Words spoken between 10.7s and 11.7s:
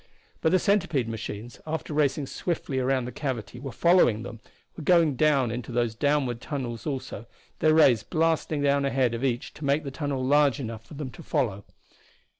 for them to follow.